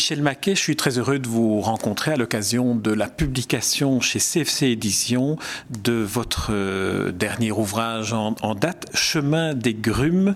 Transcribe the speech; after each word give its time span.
Michel 0.00 0.22
Maquet, 0.22 0.54
je 0.54 0.60
suis 0.60 0.76
très 0.76 0.96
heureux 0.96 1.18
de 1.18 1.28
vous 1.28 1.60
rencontrer 1.60 2.12
à 2.12 2.16
l'occasion 2.16 2.74
de 2.74 2.90
la 2.90 3.06
publication 3.06 4.00
chez 4.00 4.18
CFC 4.18 4.68
Éditions 4.68 5.36
de 5.68 5.92
votre 5.92 6.52
euh, 6.54 7.12
dernier 7.12 7.52
ouvrage 7.52 8.14
en, 8.14 8.34
en 8.40 8.54
date, 8.54 8.86
Chemin 8.94 9.52
des 9.52 9.74
grumes. 9.74 10.34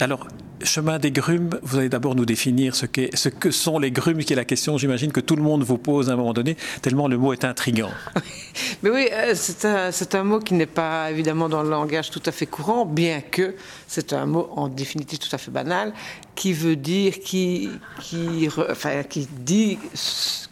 Alors, 0.00 0.28
chemin 0.62 0.98
des 0.98 1.10
grumes, 1.10 1.50
vous 1.62 1.78
allez 1.78 1.88
d'abord 1.88 2.14
nous 2.14 2.24
définir 2.24 2.74
ce, 2.74 2.86
ce, 3.14 3.28
que 3.28 3.50
sont 3.50 3.78
les 3.78 3.90
grumes, 3.90 4.18
qui 4.18 4.32
est 4.32 4.36
la 4.36 4.44
question, 4.44 4.78
j'imagine, 4.78 5.12
que 5.12 5.20
tout 5.20 5.36
le 5.36 5.42
monde 5.42 5.62
vous 5.62 5.78
pose 5.78 6.10
à 6.10 6.14
un 6.14 6.16
moment 6.16 6.32
donné, 6.32 6.56
tellement 6.82 7.08
le 7.08 7.18
mot 7.18 7.32
est 7.32 7.44
intrigant. 7.44 7.90
Mais 8.82 8.90
oui, 8.90 9.08
euh, 9.12 9.34
c'est 9.34 10.14
un, 10.14 10.24
mot 10.24 10.40
qui 10.40 10.54
n'est 10.54 10.66
pas 10.66 11.10
évidemment 11.10 11.48
dans 11.48 11.62
le 11.62 11.70
langage 11.70 12.10
tout 12.10 12.22
à 12.26 12.32
fait 12.32 12.46
courant, 12.46 12.86
bien 12.86 13.20
que 13.20 13.54
c'est 13.86 14.12
un 14.12 14.26
mot 14.26 14.48
en 14.56 14.68
définitive 14.68 15.18
tout 15.18 15.34
à 15.34 15.38
fait 15.38 15.50
banal, 15.50 15.92
qui 16.34 16.52
veut 16.52 16.76
dire, 16.76 17.20
qui, 17.20 17.70
qui, 18.00 18.48
enfin, 18.70 19.02
qui 19.02 19.28
dit 19.30 19.78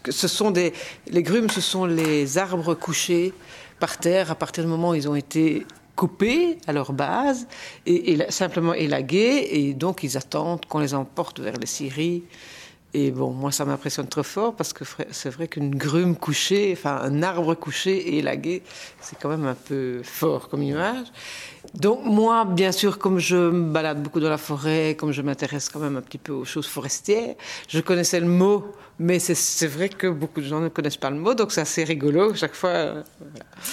que 0.03 0.13
ce 0.13 0.29
sont 0.29 0.51
des. 0.51 0.73
Les 1.11 1.23
grumes, 1.23 1.51
ce 1.51 1.61
sont 1.61 1.87
les 1.87 2.39
arbres 2.39 2.75
couchés 2.75 3.33
par 3.81 3.99
terre 3.99 4.31
à 4.31 4.35
partir 4.35 4.65
du 4.65 4.71
moment 4.71 4.91
où 4.91 4.95
ils 4.95 5.09
ont 5.09 5.15
été 5.15 5.67
coupés 5.97 6.59
à 6.67 6.73
leur 6.73 6.93
base 6.93 7.47
et, 7.87 8.19
simplement 8.31 8.75
élagués 8.75 9.49
et 9.53 9.75
donc 9.75 10.03
ils 10.03 10.17
attendent 10.17 10.67
qu'on 10.67 10.81
les 10.81 10.95
emporte 10.95 11.41
vers 11.41 11.57
les 11.57 11.67
scieries. 11.67 12.25
Et 12.97 13.11
bon, 13.11 13.33
moi 13.33 13.51
ça 13.51 13.65
m'impressionne 13.65 14.07
trop 14.07 14.23
fort 14.23 14.55
parce 14.55 14.73
que 14.73 14.85
c'est 15.11 15.31
vrai 15.31 15.49
qu'une 15.49 15.75
grume 15.75 16.15
couchée, 16.15 16.71
enfin 16.73 17.01
un 17.03 17.25
arbre 17.25 17.55
couché 17.57 17.97
et 17.97 18.19
élagué, 18.19 18.63
c'est 19.01 19.19
quand 19.19 19.29
même 19.29 19.47
un 19.47 19.57
peu 19.57 20.01
fort 20.05 20.49
comme 20.49 20.63
image. 20.63 21.09
Donc 21.75 22.05
moi, 22.05 22.45
bien 22.45 22.71
sûr, 22.71 22.99
comme 22.99 23.19
je 23.19 23.37
me 23.37 23.73
balade 23.73 24.01
beaucoup 24.01 24.21
dans 24.21 24.31
la 24.31 24.39
forêt, 24.39 24.95
comme 24.97 25.11
je 25.11 25.23
m'intéresse 25.23 25.69
quand 25.71 25.81
même 25.81 25.97
un 25.97 26.03
petit 26.03 26.19
peu 26.19 26.33
aux 26.33 26.45
choses 26.45 26.69
forestières, 26.69 27.35
je 27.67 27.81
connaissais 27.81 28.21
le 28.21 28.29
mot, 28.29 28.65
mais 28.99 29.19
c'est 29.19 29.67
vrai 29.67 29.89
que 29.89 30.07
beaucoup 30.07 30.41
de 30.41 30.47
gens 30.47 30.61
ne 30.61 30.69
connaissent 30.69 30.97
pas 30.97 31.11
le 31.11 31.17
mot, 31.17 31.35
donc 31.35 31.53
c'est 31.53 31.61
assez 31.61 31.85
rigolo 31.85 32.35
chaque 32.35 32.55
fois. 32.55 32.71
Euh, 32.71 33.03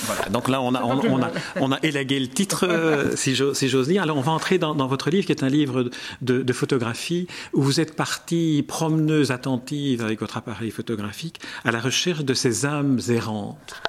voilà. 0.05 0.29
donc 0.29 0.47
là 0.49 0.61
on 0.61 0.73
a, 0.73 0.83
on, 0.83 1.21
a, 1.21 1.31
on 1.57 1.71
a 1.71 1.79
élagué 1.83 2.19
le 2.19 2.27
titre, 2.27 2.67
euh, 2.67 3.15
si 3.15 3.35
j'ose 3.35 3.87
dire. 3.87 4.01
Alors 4.01 4.17
on 4.17 4.21
va 4.21 4.31
entrer 4.31 4.57
dans, 4.57 4.75
votre 4.87 5.09
livre 5.09 5.25
qui 5.25 5.31
est 5.31 5.43
un 5.43 5.49
livre 5.49 5.89
de, 6.21 6.41
de 6.41 6.53
photographie 6.53 7.27
où 7.53 7.61
vous 7.61 7.79
êtes 7.79 7.95
partie 7.95 8.65
promeneuse 8.67 9.31
attentive 9.31 10.03
avec 10.03 10.19
votre 10.19 10.37
appareil 10.37 10.71
photographique 10.71 11.39
à 11.65 11.71
la 11.71 11.79
recherche 11.79 12.23
de 12.23 12.33
ces 12.33 12.65
âmes 12.65 12.99
errantes. 13.09 13.81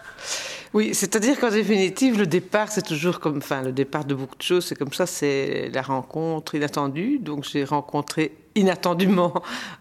Oui, 0.75 0.95
c'est-à-dire 0.95 1.39
qu'en 1.39 1.51
définitive, 1.51 2.19
le 2.19 2.27
départ, 2.27 2.71
c'est 2.71 2.83
toujours 2.83 3.21
comme, 3.21 3.39
enfin, 3.39 3.63
le 3.63 3.73
départ 3.73 4.07
de 4.07 4.15
beaucoup 4.15 4.37
de 4.37 4.43
choses, 4.43 4.65
c'est 4.65 4.75
comme 4.75 4.93
ça, 4.93 5.05
c'est 5.05 5.71
la 5.73 5.83
rencontre 5.83 6.55
inattendue. 6.55 7.19
Donc, 7.19 7.45
j'ai 7.45 7.65
rencontré 7.65 8.33
inattendument 8.55 9.35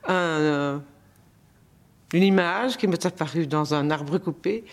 euh, 0.10 0.78
une 2.14 2.23
image 2.23 2.78
qui 2.78 2.88
m'est 2.88 3.06
apparue 3.06 3.48
dans 3.48 3.73
un 3.73 3.90
arbre 3.90 4.17
coupé. 4.17 4.64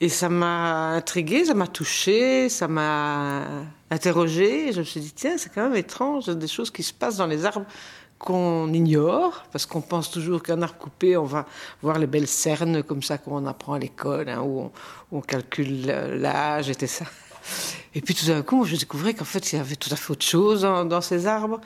Et 0.00 0.08
ça 0.08 0.28
m'a 0.28 0.90
intriguée, 0.90 1.44
ça 1.44 1.54
m'a 1.54 1.66
touchée, 1.66 2.48
ça 2.48 2.68
m'a 2.68 3.42
interrogée. 3.90 4.72
Je 4.72 4.80
me 4.80 4.84
suis 4.84 5.00
dit, 5.00 5.12
tiens, 5.12 5.38
c'est 5.38 5.52
quand 5.54 5.62
même 5.62 5.76
étrange, 5.76 6.26
des 6.26 6.48
choses 6.48 6.70
qui 6.70 6.82
se 6.82 6.92
passent 6.92 7.16
dans 7.16 7.26
les 7.26 7.44
arbres 7.44 7.66
qu'on 8.18 8.72
ignore, 8.72 9.44
parce 9.52 9.66
qu'on 9.66 9.80
pense 9.80 10.10
toujours 10.10 10.42
qu'un 10.42 10.62
arbre 10.62 10.78
coupé, 10.78 11.16
on 11.16 11.24
va 11.24 11.46
voir 11.82 11.98
les 11.98 12.06
belles 12.06 12.28
cernes 12.28 12.82
comme 12.82 13.02
ça 13.02 13.18
qu'on 13.18 13.46
apprend 13.46 13.74
à 13.74 13.78
l'école, 13.78 14.28
hein, 14.28 14.40
où, 14.42 14.70
on, 15.12 15.20
calcule 15.20 15.86
l'âge 15.86 16.70
et 16.70 16.86
ça. 16.86 17.04
Et 17.94 18.00
puis 18.00 18.14
tout 18.14 18.26
d'un 18.26 18.42
coup, 18.42 18.64
je 18.64 18.76
découvrais 18.76 19.14
qu'en 19.14 19.24
fait, 19.24 19.52
il 19.52 19.56
y 19.56 19.60
avait 19.60 19.76
tout 19.76 19.90
à 19.92 19.96
fait 19.96 20.12
autre 20.12 20.24
chose 20.24 20.62
dans, 20.62 21.00
ces 21.00 21.26
arbres. 21.26 21.60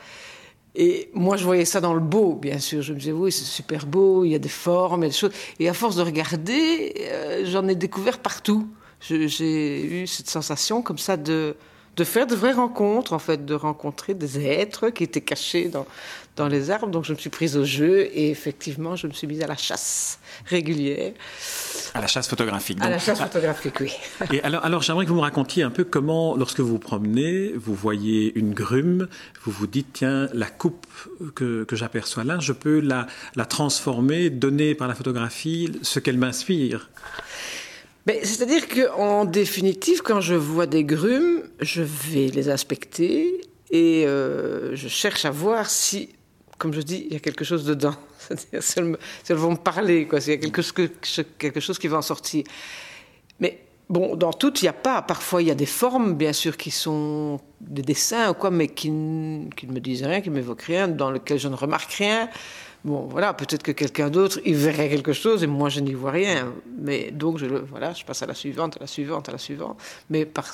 Et 0.81 1.11
moi, 1.13 1.37
je 1.37 1.45
voyais 1.45 1.65
ça 1.65 1.81
dans 1.81 1.93
le 1.93 2.01
beau, 2.01 2.35
bien 2.35 2.61
sûr. 2.61 2.83
Je 2.83 2.93
me 2.93 3.01
disais, 3.01 3.11
oui, 3.11 3.33
c'est 3.33 3.45
super 3.45 3.85
beau, 3.85 4.25
il 4.25 4.31
y 4.31 4.37
a 4.37 4.39
des 4.39 4.49
formes, 4.49 5.03
il 5.03 5.07
y 5.07 5.09
a 5.09 5.11
des 5.11 5.17
choses. 5.17 5.33
Et 5.59 5.69
à 5.69 5.75
force 5.75 5.97
de 5.97 6.03
regarder, 6.03 6.95
euh, 7.01 7.43
j'en 7.47 7.67
ai 7.67 7.75
découvert 7.75 8.21
partout. 8.21 8.69
J'ai 9.01 9.85
eu 9.85 10.07
cette 10.07 10.31
sensation 10.31 10.81
comme 10.81 10.99
ça 10.99 11.17
de, 11.17 11.57
de 11.99 12.05
faire 12.05 12.29
de 12.29 12.37
vraies 12.37 12.53
rencontres, 12.53 13.13
en 13.13 13.19
fait, 13.19 13.45
de 13.45 13.55
rencontrer 13.55 14.15
des 14.15 14.39
êtres 14.39 14.91
qui 14.91 15.03
étaient 15.03 15.21
cachés 15.21 15.69
dans, 15.69 15.85
dans 16.37 16.47
les 16.47 16.71
arbres. 16.71 16.87
Donc 16.87 17.05
je 17.05 17.13
me 17.13 17.19
suis 17.19 17.29
prise 17.29 17.57
au 17.57 17.65
jeu 17.65 18.03
et 18.17 18.31
effectivement, 18.31 18.95
je 18.95 19.09
me 19.09 19.13
suis 19.13 19.27
mise 19.27 19.43
à 19.43 19.49
la 19.49 19.57
chasse 19.57 20.21
régulière. 20.47 21.13
À 21.95 22.01
la 22.01 22.07
chasse 22.07 22.29
photographique. 22.29 22.79
À 22.81 22.89
la 22.89 23.01
chasse 23.01 23.21
photographique, 23.21 23.75
oui. 23.81 23.93
Et 24.33 24.41
alors, 24.43 24.65
alors 24.65 24.83
j'aimerais 24.83 25.07
que 25.07 25.11
vous 25.11 25.17
me 25.17 25.23
racontiez 25.23 25.65
un 25.65 25.71
peu 25.71 25.83
comment, 25.83 26.37
lorsque 26.37 26.61
vous 26.61 26.69
vous 26.69 26.79
promenez, 26.79 27.53
vous 27.57 27.75
voyez 27.75 28.39
une 28.39 28.55
grume, 28.55 29.09
vous 29.43 29.51
vous 29.51 29.67
dites, 29.67 29.89
tiens, 29.95 30.29
la 30.33 30.47
coupe 30.47 30.87
que, 31.35 31.65
que 31.65 31.75
j'aperçois 31.75 32.23
là, 32.23 32.39
je 32.39 32.53
peux 32.53 32.79
la, 32.79 33.09
la 33.35 33.45
transformer, 33.45 34.31
donner 34.31 34.77
par 34.77 34.87
la 34.87 34.95
photographie 34.95 35.73
ce 35.83 35.99
qu'elle 35.99 36.19
m'inspire? 36.19 36.89
C'est-à-dire 38.23 38.69
qu'en 38.69 39.25
définitive, 39.25 40.03
quand 40.03 40.21
je 40.21 40.35
vois 40.35 40.67
des 40.67 40.85
grumes, 40.85 41.43
je 41.61 41.83
vais 41.83 42.29
les 42.29 42.49
inspecter 42.49 43.41
et 43.71 44.05
euh, 44.07 44.75
je 44.75 44.89
cherche 44.89 45.25
à 45.25 45.31
voir 45.31 45.69
si, 45.69 46.11
comme 46.57 46.73
je 46.73 46.81
dis, 46.81 47.07
il 47.07 47.13
y 47.13 47.17
a 47.17 47.21
quelque 47.21 47.45
chose 47.45 47.65
dedans. 47.65 47.95
C'est-à-dire 48.19 48.63
si, 48.63 48.79
elles 49.29 49.37
vont 49.37 49.53
me 49.53 49.57
parler, 49.57 50.07
quoi, 50.07 50.21
s'il 50.21 50.33
y 50.33 50.37
a 50.37 50.39
quelque 50.39 50.63
chose, 50.63 51.79
qui 51.79 51.89
va 51.89 51.99
en 51.99 52.03
sortir. 52.03 52.45
Mais 53.41 53.61
bon, 53.91 54.17
dans 54.17 54.33
tout, 54.33 54.55
il 54.61 54.65
n'y 54.65 54.69
a 54.69 54.73
pas. 54.73 55.03
Parfois, 55.03 55.43
il 55.43 55.49
y 55.49 55.51
a 55.51 55.55
des 55.55 55.67
formes, 55.67 56.15
bien 56.15 56.33
sûr, 56.33 56.57
qui 56.57 56.71
sont 56.71 57.41
des 57.61 57.83
dessins 57.83 58.31
ou 58.31 58.35
quoi, 58.35 58.51
mais 58.51 58.69
qui, 58.69 58.89
qui 59.55 59.67
ne 59.67 59.73
me 59.73 59.81
disent 59.81 60.05
rien, 60.05 60.23
qui 60.23 60.31
ne 60.31 60.35
m'évoquent 60.35 60.63
rien, 60.63 60.89
dans 60.89 61.11
lesquels 61.11 61.39
je 61.39 61.49
ne 61.49 61.57
remarque 61.57 61.93
rien. 61.93 62.31
Bon, 62.85 63.07
voilà, 63.07 63.35
peut-être 63.35 63.63
que 63.63 63.73
quelqu'un 63.73 64.09
d'autre, 64.09 64.41
il 64.45 64.55
verrait 64.55 64.89
quelque 64.89 65.13
chose 65.13 65.43
et 65.43 65.47
moi, 65.47 65.69
je 65.69 65.81
n'y 65.81 65.95
vois 65.95 66.13
rien. 66.13 66.53
Mais 66.79 67.11
donc, 67.11 67.39
je, 67.39 67.47
voilà, 67.47 67.93
je 67.93 68.05
passe 68.05 68.23
à 68.23 68.27
la 68.27 68.35
suivante, 68.35 68.77
à 68.77 68.81
la 68.81 68.87
suivante, 68.87 69.29
à 69.29 69.33
la 69.33 69.39
suivante. 69.39 69.81
Mais 70.11 70.25
par, 70.25 70.53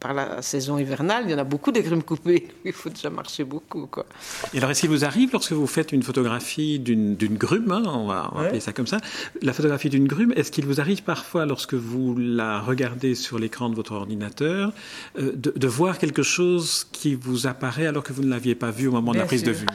par 0.00 0.12
la 0.12 0.42
saison 0.42 0.78
hivernale, 0.78 1.24
il 1.26 1.30
y 1.30 1.34
en 1.34 1.38
a 1.38 1.44
beaucoup 1.44 1.72
des 1.72 1.82
grumes 1.82 2.02
coupées. 2.02 2.48
Il 2.64 2.72
faut 2.72 2.90
déjà 2.90 3.10
marcher 3.10 3.44
beaucoup. 3.44 3.86
Quoi. 3.86 4.04
Et 4.52 4.58
alors, 4.58 4.70
est-ce 4.70 4.80
qu'il 4.82 4.90
vous 4.90 5.04
arrive, 5.04 5.30
lorsque 5.32 5.52
vous 5.52 5.66
faites 5.66 5.92
une 5.92 6.02
photographie 6.02 6.78
d'une 6.78 7.16
grume, 7.16 7.72
hein, 7.72 7.82
on 7.86 8.06
va, 8.06 8.30
on 8.34 8.40
appeler 8.40 8.60
ça 8.60 8.72
comme 8.72 8.86
ça, 8.86 8.98
la 9.42 9.52
photographie 9.52 9.88
d'une 9.88 10.06
grume, 10.06 10.32
est-ce 10.36 10.50
qu'il 10.50 10.66
vous 10.66 10.80
arrive 10.80 11.02
parfois, 11.02 11.46
lorsque 11.46 11.74
vous 11.74 12.16
la 12.16 12.60
regardez 12.60 13.14
sur 13.14 13.38
l'écran 13.38 13.70
de 13.70 13.74
votre 13.74 13.92
ordinateur, 13.92 14.72
euh, 15.18 15.32
de, 15.34 15.52
de, 15.54 15.66
voir 15.66 15.98
quelque 15.98 16.22
chose 16.22 16.86
qui 16.92 17.14
vous 17.14 17.46
apparaît 17.46 17.86
alors 17.86 18.02
que 18.02 18.12
vous 18.12 18.22
ne 18.22 18.30
l'aviez 18.30 18.54
pas 18.54 18.70
vu 18.70 18.88
au 18.88 18.92
moment 18.92 19.12
de 19.12 19.18
la 19.18 19.24
prise 19.24 19.42
de 19.42 19.52
vue? 19.52 19.66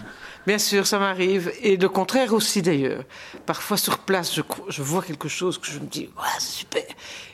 Bien 0.47 0.57
sûr, 0.57 0.87
ça 0.87 0.97
m'arrive. 0.97 1.51
Et 1.61 1.77
le 1.77 1.89
contraire 1.89 2.33
aussi, 2.33 2.61
d'ailleurs. 2.61 3.03
Parfois, 3.45 3.77
sur 3.77 3.99
place, 3.99 4.33
je, 4.33 4.41
je, 4.69 4.81
vois 4.81 5.03
quelque 5.03 5.27
chose 5.27 5.57
que 5.57 5.67
je 5.67 5.79
me 5.79 5.85
dis, 5.85 6.09
ouais, 6.17 6.39
super. 6.39 6.83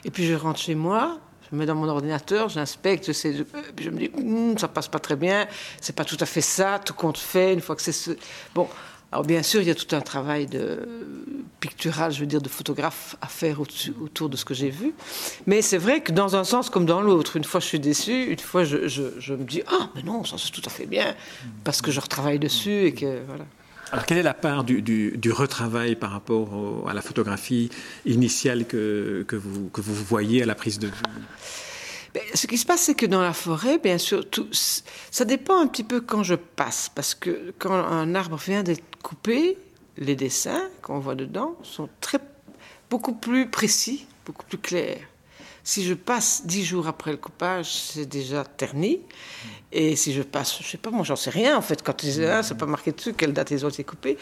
Et 0.04 0.10
puis, 0.10 0.26
je 0.26 0.34
rentre 0.34 0.60
chez 0.60 0.74
moi, 0.74 1.18
je 1.50 1.56
me 1.56 1.60
mets 1.60 1.66
dans 1.66 1.74
mon 1.74 1.88
ordinateur, 1.88 2.48
j'inspecte, 2.48 3.10
puis 3.74 3.84
je 3.84 3.90
me 3.90 3.98
dis, 3.98 4.10
hum, 4.16 4.56
ça 4.58 4.68
passe 4.68 4.88
pas 4.88 4.98
très 4.98 5.16
bien, 5.16 5.46
c'est 5.80 5.94
pas 5.94 6.04
tout 6.04 6.18
à 6.20 6.26
fait 6.26 6.40
ça, 6.40 6.80
tout 6.84 6.94
compte 6.94 7.18
fait, 7.18 7.52
une 7.52 7.60
fois 7.60 7.76
que 7.76 7.82
c'est 7.82 7.92
ce. 7.92 8.10
Bon, 8.54 8.68
alors 9.10 9.24
bien 9.24 9.42
sûr, 9.42 9.62
il 9.62 9.68
y 9.68 9.70
a 9.70 9.74
tout 9.74 9.96
un 9.96 10.02
travail 10.02 10.46
de 10.46 10.86
pictural, 11.60 12.12
je 12.12 12.20
veux 12.20 12.26
dire, 12.26 12.42
de 12.42 12.48
photographe 12.48 13.16
à 13.22 13.26
faire 13.26 13.58
autour 13.60 14.28
de 14.28 14.36
ce 14.36 14.44
que 14.44 14.52
j'ai 14.52 14.68
vu. 14.68 14.92
Mais 15.46 15.62
c'est 15.62 15.78
vrai 15.78 16.02
que 16.02 16.12
dans 16.12 16.36
un 16.36 16.44
sens 16.44 16.68
comme 16.68 16.84
dans 16.84 17.00
l'autre, 17.00 17.36
une 17.36 17.44
fois 17.44 17.60
je 17.60 17.66
suis 17.66 17.80
déçu, 17.80 18.24
une 18.24 18.38
fois 18.38 18.64
je, 18.64 18.86
je, 18.86 19.32
me 19.32 19.44
dis 19.44 19.62
ah 19.66 19.88
mais 19.94 20.02
non, 20.02 20.24
ça 20.24 20.36
c'est 20.36 20.50
tout 20.50 20.62
à 20.66 20.68
fait 20.68 20.86
bien 20.86 21.14
parce 21.64 21.80
que 21.80 21.90
je 21.90 22.00
retravaille 22.00 22.38
dessus 22.38 22.84
et 22.84 22.92
que 22.92 23.22
voilà. 23.26 23.44
Alors, 23.90 24.04
quelle 24.04 24.18
est 24.18 24.22
la 24.22 24.34
part 24.34 24.64
du, 24.64 25.32
retravail 25.32 25.96
par 25.96 26.10
rapport 26.10 26.88
à 26.88 26.94
la 26.94 27.00
photographie 27.00 27.70
initiale 28.04 28.66
que, 28.66 29.24
vous, 29.32 29.70
voyez 30.04 30.42
à 30.42 30.46
la 30.46 30.54
prise 30.54 30.78
de 30.78 30.88
vue? 30.88 31.02
Ben, 32.14 32.22
ce 32.34 32.46
qui 32.46 32.56
se 32.58 32.66
passe, 32.66 32.82
c'est 32.82 32.94
que 32.94 33.06
dans 33.06 33.20
la 33.20 33.32
forêt, 33.32 33.78
bien 33.78 33.98
sûr, 33.98 34.24
ça 35.10 35.24
dépend 35.24 35.60
un 35.60 35.66
petit 35.66 35.84
peu 35.84 36.00
quand 36.00 36.22
je 36.22 36.34
passe, 36.34 36.90
parce 36.94 37.14
que 37.14 37.52
quand 37.58 37.72
un 37.72 38.14
arbre 38.14 38.36
vient 38.36 38.62
d'être 38.62 38.84
coupé, 39.02 39.56
les 39.96 40.16
dessins 40.16 40.62
qu'on 40.82 40.98
voit 40.98 41.14
dedans 41.14 41.56
sont 41.62 41.88
très, 42.00 42.18
beaucoup 42.90 43.14
plus 43.14 43.50
précis, 43.50 44.06
beaucoup 44.24 44.44
plus 44.46 44.58
clairs. 44.58 45.00
Si 45.68 45.84
je 45.84 45.92
passe 45.92 46.46
dix 46.46 46.64
jours 46.64 46.88
après 46.88 47.10
le 47.10 47.18
coupage, 47.18 47.70
c'est 47.70 48.06
déjà 48.06 48.42
terni. 48.42 49.00
Et 49.70 49.96
si 49.96 50.14
je 50.14 50.22
passe, 50.22 50.62
je 50.62 50.66
sais 50.66 50.78
pas, 50.78 50.90
moi 50.90 51.04
j'en 51.04 51.14
sais 51.14 51.28
rien 51.28 51.58
en 51.58 51.60
fait, 51.60 51.82
quand 51.82 52.02
ils 52.04 52.22
là, 52.22 52.42
c'est 52.42 52.56
pas 52.56 52.64
marqué 52.64 52.90
dessus 52.90 53.12
quelle 53.12 53.34
date 53.34 53.50
ils 53.50 53.66
ont 53.66 53.68
été 53.68 53.84
coupés. 53.84 54.16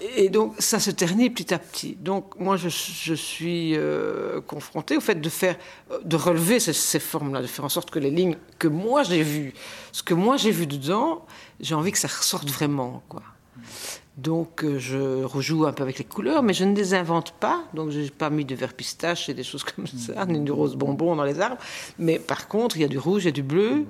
Et 0.00 0.30
donc 0.30 0.54
ça 0.58 0.80
se 0.80 0.90
ternit 0.90 1.28
petit 1.28 1.52
à 1.52 1.58
petit. 1.58 1.96
Donc 1.96 2.40
moi 2.40 2.56
je, 2.56 2.70
suis 2.70 3.76
euh, 3.76 4.40
confrontée 4.40 4.96
au 4.96 5.02
fait 5.02 5.20
de 5.20 5.28
faire, 5.28 5.58
de 6.02 6.16
relever 6.16 6.60
ces, 6.60 6.72
ces 6.72 6.98
formes-là, 6.98 7.42
de 7.42 7.46
faire 7.46 7.66
en 7.66 7.68
sorte 7.68 7.90
que 7.90 7.98
les 7.98 8.10
lignes 8.10 8.38
que 8.58 8.66
moi 8.66 9.02
j'ai 9.02 9.22
vues, 9.22 9.52
ce 9.92 10.02
que 10.02 10.14
moi 10.14 10.38
j'ai 10.38 10.50
vu 10.50 10.66
dedans, 10.66 11.26
j'ai 11.60 11.74
envie 11.74 11.92
que 11.92 11.98
ça 11.98 12.08
ressorte 12.08 12.48
vraiment, 12.48 13.02
quoi. 13.10 13.22
Donc 14.16 14.64
euh, 14.64 14.78
je 14.78 15.24
rejoue 15.24 15.66
un 15.66 15.72
peu 15.72 15.82
avec 15.82 15.98
les 15.98 16.04
couleurs, 16.04 16.42
mais 16.42 16.54
je 16.54 16.64
ne 16.64 16.74
les 16.74 16.94
invente 16.94 17.32
pas. 17.32 17.64
Donc 17.74 17.90
je 17.90 18.00
n'ai 18.00 18.10
pas 18.10 18.30
mis 18.30 18.44
de 18.44 18.54
vert 18.54 18.72
pistache 18.72 19.28
et 19.28 19.34
des 19.34 19.44
choses 19.44 19.64
comme 19.76 19.86
ça, 19.86 20.24
ni 20.26 20.40
du 20.40 20.52
rose 20.52 20.76
bonbon 20.76 21.16
dans 21.16 21.24
les 21.24 21.40
arbres. 21.40 21.58
Mais 21.98 22.18
par 22.18 22.48
contre, 22.48 22.76
il 22.76 22.80
y 22.80 22.84
a 22.84 22.88
du 22.88 22.98
rouge, 22.98 23.24
il 23.24 23.26
y 23.26 23.28
a 23.28 23.32
du 23.32 23.42
bleu, 23.42 23.84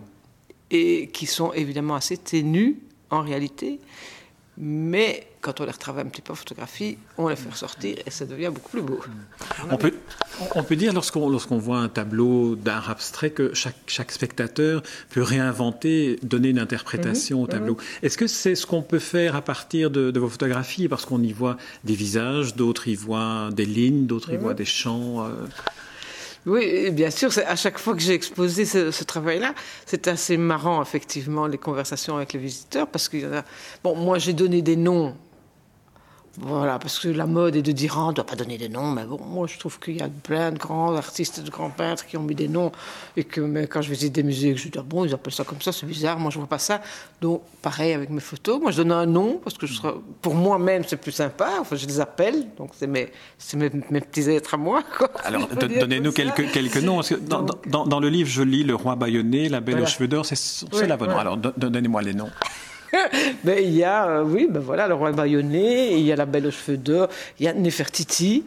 et 0.70 1.08
qui 1.12 1.26
sont 1.26 1.52
évidemment 1.52 1.94
assez 1.94 2.16
ténus 2.16 2.76
en 3.10 3.20
réalité. 3.20 3.78
Mais 4.58 5.26
quand 5.42 5.60
on 5.60 5.64
les 5.64 5.70
retravaille 5.70 6.04
un 6.04 6.08
petit 6.08 6.22
peu 6.22 6.32
en 6.32 6.36
photographie, 6.36 6.96
on 7.18 7.28
les 7.28 7.36
fait 7.36 7.50
ressortir 7.50 7.96
et 8.06 8.10
ça 8.10 8.24
devient 8.24 8.50
beaucoup 8.52 8.70
plus 8.70 8.82
beau. 8.82 9.00
On 9.70 9.76
peut, 9.76 9.92
on 10.54 10.62
peut 10.62 10.76
dire, 10.76 10.92
lorsqu'on 10.92 11.28
lorsqu'on 11.28 11.58
voit 11.58 11.78
un 11.78 11.88
tableau 11.88 12.56
d'art 12.56 12.88
abstrait, 12.88 13.30
que 13.30 13.54
chaque, 13.54 13.76
chaque 13.86 14.10
spectateur 14.12 14.82
peut 15.10 15.22
réinventer, 15.22 16.18
donner 16.22 16.48
une 16.48 16.58
interprétation 16.58 17.42
au 17.42 17.46
tableau. 17.46 17.76
Est-ce 18.02 18.16
que 18.16 18.26
c'est 18.26 18.54
ce 18.54 18.66
qu'on 18.66 18.82
peut 18.82 18.98
faire 18.98 19.36
à 19.36 19.42
partir 19.42 19.90
de, 19.90 20.10
de 20.10 20.20
vos 20.20 20.28
photographies? 20.28 20.88
Parce 20.88 21.04
qu'on 21.04 21.22
y 21.22 21.32
voit 21.32 21.58
des 21.84 21.94
visages, 21.94 22.56
d'autres 22.56 22.88
y 22.88 22.94
voient 22.94 23.50
des 23.52 23.66
lignes, 23.66 24.06
d'autres 24.06 24.32
y 24.32 24.36
voient 24.38 24.54
des 24.54 24.64
champs. 24.64 25.24
euh, 25.26 25.30
Oui, 26.46 26.92
bien 26.92 27.10
sûr, 27.10 27.30
à 27.44 27.56
chaque 27.56 27.76
fois 27.76 27.94
que 27.94 28.00
j'ai 28.00 28.14
exposé 28.14 28.64
ce, 28.64 29.02
travail-là, 29.02 29.52
c'est 29.84 30.06
assez 30.06 30.36
marrant, 30.36 30.80
effectivement, 30.80 31.48
les 31.48 31.58
conversations 31.58 32.16
avec 32.16 32.32
les 32.34 32.38
visiteurs, 32.38 32.86
parce 32.86 33.08
qu'il. 33.08 33.28
Bon, 33.82 33.96
moi, 33.96 34.18
j'ai 34.18 34.32
donné 34.32 34.62
des 34.62 34.76
noms, 34.76 35.16
voilà, 36.38 36.78
parce 36.78 36.98
que 36.98 37.08
la 37.08 37.26
mode 37.26 37.56
est 37.56 37.62
de 37.62 37.72
dire, 37.72 37.94
ah, 37.96 38.04
on 38.04 38.08
ne 38.08 38.12
doit 38.14 38.26
pas 38.26 38.36
donner 38.36 38.58
des 38.58 38.68
noms, 38.68 38.90
mais 38.90 39.04
bon, 39.04 39.18
moi, 39.24 39.46
je 39.46 39.58
trouve 39.58 39.78
qu'il 39.78 39.96
y 39.96 40.02
a 40.02 40.08
plein 40.08 40.52
de 40.52 40.58
grands 40.58 40.94
artistes, 40.94 41.40
de 41.40 41.50
grands 41.50 41.70
peintres 41.70 42.06
qui 42.06 42.16
ont 42.16 42.22
mis 42.22 42.34
des 42.34 42.48
noms, 42.48 42.72
et 43.16 43.24
que 43.24 43.40
mais 43.40 43.66
quand 43.66 43.80
je 43.82 43.90
visite 43.90 44.12
des 44.12 44.22
musées, 44.22 44.54
je 44.56 44.68
dis, 44.68 44.78
ah 44.78 44.82
bon, 44.84 45.04
ils 45.04 45.14
appellent 45.14 45.32
ça 45.32 45.44
comme 45.44 45.60
ça, 45.62 45.72
c'est 45.72 45.86
bizarre, 45.86 46.18
moi, 46.18 46.30
je 46.30 46.38
vois 46.38 46.46
pas 46.46 46.58
ça. 46.58 46.82
Donc, 47.20 47.42
pareil 47.62 47.92
avec 47.94 48.10
mes 48.10 48.20
photos, 48.20 48.60
moi, 48.60 48.70
je 48.70 48.78
donne 48.78 48.92
un 48.92 49.06
nom, 49.06 49.40
parce 49.42 49.56
que 49.56 49.66
je 49.66 49.74
serais- 49.74 49.94
pour 50.20 50.34
moi-même, 50.34 50.82
c'est 50.86 50.96
plus 50.98 51.12
sympa, 51.12 51.50
enfin, 51.60 51.76
je 51.76 51.86
les 51.86 52.00
appelle, 52.00 52.46
donc 52.58 52.70
c'est 52.76 52.86
mes, 52.86 53.10
c'est 53.38 53.56
mes, 53.56 53.70
mes 53.90 54.00
petits 54.00 54.28
êtres 54.30 54.54
à 54.54 54.56
moi, 54.58 54.82
quoi. 54.98 55.10
Alors, 55.24 55.46
donnez-nous 55.48 56.12
quelques, 56.12 56.50
quelques 56.52 56.82
noms. 56.82 56.96
Parce 56.96 57.08
que 57.10 57.14
dans, 57.14 57.42
Donc- 57.42 57.68
dans- 57.68 57.86
dans 57.86 58.00
le 58.00 58.08
livre, 58.08 58.28
je 58.28 58.42
lis 58.42 58.62
Le 58.64 58.74
Roi 58.74 58.94
Baïonné, 58.96 59.48
La 59.48 59.60
Belle 59.60 59.76
Voilà. 59.76 59.88
aux 59.88 59.90
cheveux 59.92 60.08
d'or, 60.08 60.26
c'est 60.26 60.36
c'est 60.36 60.66
Oui, 60.74 60.86
la 60.86 60.96
bonne. 60.96 61.08
voilà. 61.08 61.20
Alors, 61.22 61.36
don- 61.38 61.52
donnez-moi 61.56 62.02
les 62.02 62.14
noms. 62.14 62.30
Ben, 63.44 63.58
il 63.62 63.74
y 63.74 63.84
a, 63.84 64.08
euh, 64.08 64.24
oui, 64.24 64.46
ben 64.50 64.60
voilà, 64.60 64.88
le 64.88 64.94
roi 64.94 65.12
baïonné, 65.12 65.94
il 65.94 66.04
y 66.04 66.12
a 66.12 66.16
la 66.16 66.26
belle 66.26 66.46
aux 66.46 66.50
cheveux 66.50 66.76
d'or, 66.76 67.08
il 67.38 67.44
y 67.44 67.48
a 67.48 67.52
Nefertiti, 67.52 68.44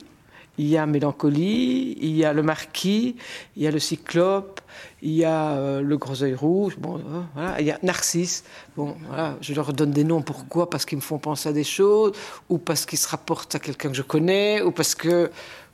il 0.57 0.67
y 0.67 0.77
a 0.77 0.85
Mélancolie, 0.85 1.97
il 2.01 2.17
y 2.17 2.25
a 2.25 2.33
le 2.33 2.43
marquis, 2.43 3.15
il 3.55 3.63
y 3.63 3.67
a 3.67 3.71
le 3.71 3.79
cyclope, 3.79 4.59
il 5.01 5.11
y 5.11 5.23
a 5.23 5.51
euh, 5.51 5.81
le 5.81 5.97
gros 5.97 6.21
œil 6.21 6.33
rouge, 6.33 6.75
bon, 6.77 6.97
euh, 6.97 7.21
voilà, 7.33 7.61
il 7.61 7.67
y 7.67 7.71
a 7.71 7.79
Narcisse. 7.81 8.43
Bon, 8.75 8.97
voilà, 9.07 9.37
je 9.39 9.53
leur 9.53 9.71
donne 9.71 9.91
des 9.91 10.03
noms. 10.03 10.21
Pourquoi? 10.21 10.69
Parce 10.69 10.83
qu'ils 10.83 10.97
me 10.97 11.01
font 11.03 11.17
penser 11.17 11.47
à 11.47 11.53
des 11.53 11.63
choses, 11.63 12.11
ou 12.49 12.57
parce 12.57 12.85
qu'ils 12.85 12.99
se 12.99 13.07
rapportent 13.07 13.55
à 13.55 13.59
quelqu'un 13.59 13.89
que 13.89 13.95
je 13.95 14.01
connais, 14.01 14.61
ou 14.61 14.71
parce 14.71 14.95
que, 14.95 15.31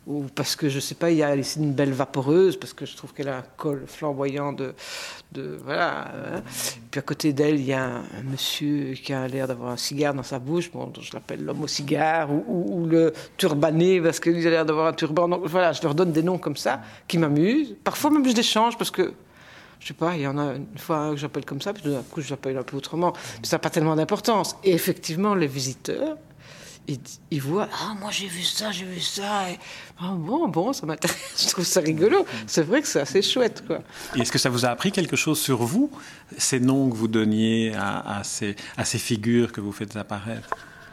ou 0.07 0.25
parce 0.36 0.56
que 0.56 0.69
je 0.69 0.80
sais 0.80 0.94
pas, 0.94 1.10
il 1.10 1.18
y 1.18 1.24
a 1.24 1.36
une 1.36 1.74
belle 1.74 1.94
vaporeuse, 1.94 2.57
parce 2.57 2.74
que 2.74 2.86
je 2.86 2.96
trouve 2.96 3.13
qu'elle 3.13 3.28
a 3.28 3.38
un 3.38 3.44
col 3.57 3.86
flamboyant 3.88 4.54
de, 4.54 4.75
de 5.31 5.57
voilà. 5.63 6.12
hein. 6.13 6.42
Puis 6.92 7.00
à 7.00 7.02
côté 7.02 7.34
d'elle, 7.34 7.60
il 7.60 7.66
y 7.66 7.74
a 7.74 7.84
un, 7.86 8.04
monsieur 8.24 8.94
qui 8.94 9.13
a 9.13 9.28
l'air 9.28 9.48
d'avoir 9.48 9.72
un 9.72 9.78
cigare 9.78 10.13
dans 10.13 10.24
sa 10.24 10.38
bouche, 10.38 10.72
bon, 10.72 10.92
je 11.00 11.12
l'appelle 11.13 11.44
l'homme 11.44 11.63
au 11.63 11.68
cigare, 11.68 12.30
ou, 12.31 12.86
le 12.86 13.13
turbané, 13.38 14.00
parce 14.00 14.19
qu'il 14.19 14.46
a 14.46 14.50
l'air 14.50 14.66
d'avoir 14.66 14.88
un 14.88 14.94
turban. 14.94 15.28
Donc 15.28 15.46
voilà, 15.46 15.72
je 15.72 15.81
leur 15.81 15.96
donne 15.96 16.12
des 16.12 16.24
noms 16.24 16.38
comme 16.38 16.58
ça, 16.58 16.81
qui 17.08 17.18
m'amusent. 17.18 17.75
Parfois 17.84 18.12
même 18.12 18.28
je 18.28 18.36
les 18.36 18.44
change, 18.44 18.78
parce 18.78 18.92
que 18.92 19.13
je 19.80 19.88
sais 19.88 19.94
pas, 19.94 20.16
il 20.16 20.22
y 20.22 20.28
en 20.28 20.38
a 20.38 20.54
une 20.54 20.78
fois 20.78 21.12
que 21.12 21.18
j'appelle 21.18 21.46
comme 21.46 21.62
ça, 21.62 21.74
puis 21.74 21.84
d'un 21.84 22.04
coup 22.04 22.22
je 22.22 22.30
l'appelle 22.30 22.58
un 22.58 22.63
peu 22.63 22.78
autrement. 22.78 23.13
Mais 23.40 23.48
ça 23.48 23.56
n'a 23.56 23.60
pas 23.60 23.69
tellement 23.72 23.96
d'importance. 23.96 24.56
Et 24.63 24.74
effectivement, 24.74 25.34
les 25.34 25.48
visiteurs, 25.48 26.18
ils, 26.88 27.00
ils 27.32 27.42
voient, 27.42 27.68
ah 27.74 27.96
moi 28.00 28.12
j'ai 28.12 28.28
vu 28.28 28.44
ça, 28.44 28.72
j'ai 28.72 28.86
vu 28.86 29.00
ça. 29.00 29.50
Et, 29.50 29.58
ah 30.00 30.14
bon, 30.16 30.48
bon, 30.48 30.72
ça 30.74 30.86
m'intéresse. 30.86 31.18
Je 31.46 31.48
trouve 31.50 31.66
ça 31.66 31.80
rigolo. 31.82 32.26
C'est 32.48 32.64
vrai 32.64 32.82
que 32.82 32.88
c'est 32.88 33.00
assez 33.02 33.22
chouette, 33.22 33.64
quoi. 33.66 33.80
Et 34.16 34.22
Est-ce 34.22 34.32
que 34.32 34.38
ça 34.40 34.50
vous 34.50 34.66
a 34.66 34.70
appris 34.70 34.92
quelque 34.92 35.16
chose 35.16 35.40
sur 35.40 35.64
vous, 35.64 35.90
ces 36.38 36.60
noms 36.60 36.90
que 36.90 36.96
vous 36.96 37.08
donniez 37.08 37.74
à, 37.76 38.18
à 38.20 38.24
ces, 38.24 38.56
à 38.78 38.86
ces 38.86 38.98
figures 39.00 39.52
que 39.52 39.62
vous 39.62 39.72
faites 39.72 39.96
apparaître? 39.96 40.50